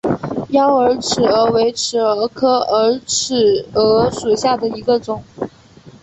[0.49, 5.23] 妖洱尺蛾为尺蛾科洱尺蛾属下的一个种。